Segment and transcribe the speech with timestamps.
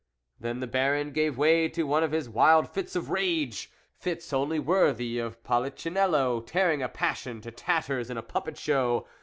[0.39, 4.57] Then the Baron gave way to one of his wild fits of rage, fits only
[4.57, 9.05] worthy o Polichinello tearing a passion to tatters in a puppet show.